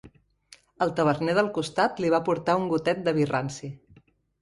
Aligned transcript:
El 0.85 0.93
taverner 0.99 1.35
del 1.41 1.53
costat 1.59 2.03
li 2.07 2.11
va 2.17 2.23
portar 2.33 2.59
un 2.65 2.69
gotet 2.75 3.07
de 3.09 3.19
vi 3.21 3.33
ranci 3.37 3.75